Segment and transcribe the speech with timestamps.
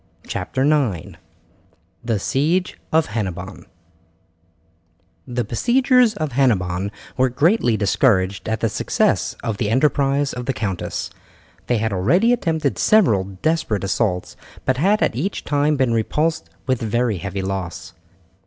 [0.25, 1.17] CHAPTER IX:
[2.03, 3.67] THE SIEGE OF HENNEBON
[5.27, 10.53] The besiegers of Hennebon were greatly discouraged at the success of the enterprise of the
[10.53, 11.11] countess.
[11.67, 14.35] They had already attempted several desperate assaults,
[14.65, 17.93] but had each time been repulsed with very heavy loss.